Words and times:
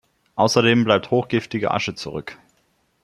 Außerdem 0.33 0.83
bleibt 0.83 1.11
hochgiftige 1.11 1.69
Asche 1.69 1.93
zurück. 1.93 2.35